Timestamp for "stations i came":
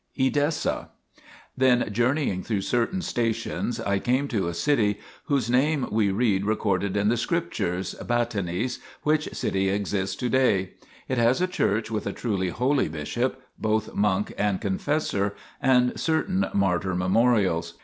3.03-4.27